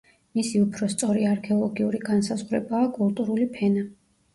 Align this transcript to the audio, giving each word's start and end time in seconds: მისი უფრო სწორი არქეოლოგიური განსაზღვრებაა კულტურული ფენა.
მისი 0.37 0.61
უფრო 0.65 0.89
სწორი 0.93 1.29
არქეოლოგიური 1.33 2.03
განსაზღვრებაა 2.09 2.93
კულტურული 3.01 3.51
ფენა. 3.59 3.91